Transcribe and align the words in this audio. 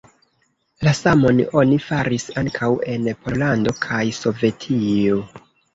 La 0.87 0.93
samon 0.99 1.43
oni 1.61 1.79
faris 1.89 2.27
ankaŭ 2.43 2.73
en 2.97 3.09
Pollando 3.23 3.79
kaj 3.87 4.05
Sovetio. 4.25 5.25